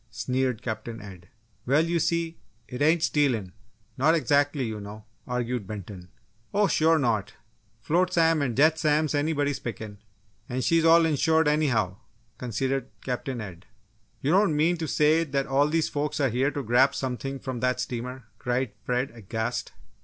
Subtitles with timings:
[0.09, 1.27] sneered Captain Ed.
[1.67, 3.53] "Well, you see, it ain't stealin'
[3.99, 6.09] not exactly, you know!" argued Benton.
[6.55, 7.35] "Oh sure not!
[7.81, 9.99] Flotsam and jetsam's anybuddy's pickin's,
[10.49, 11.97] and she's all ensured anyhow,"
[12.39, 13.67] conceded Captain Ed.
[14.21, 17.59] "You don't mean to say that all these folks are here to grab something from
[17.59, 19.71] that steamer?" cried Fred, aghast.